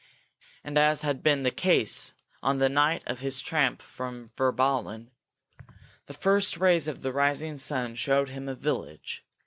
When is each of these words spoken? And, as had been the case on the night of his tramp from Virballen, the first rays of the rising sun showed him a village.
And, 0.63 0.79
as 0.79 1.03
had 1.03 1.21
been 1.21 1.43
the 1.43 1.51
case 1.51 2.13
on 2.41 2.57
the 2.57 2.69
night 2.69 3.03
of 3.05 3.19
his 3.19 3.39
tramp 3.39 3.83
from 3.83 4.31
Virballen, 4.35 5.11
the 6.07 6.15
first 6.15 6.57
rays 6.57 6.87
of 6.87 7.03
the 7.03 7.13
rising 7.13 7.55
sun 7.57 7.93
showed 7.93 8.29
him 8.29 8.49
a 8.49 8.55
village. 8.55 9.23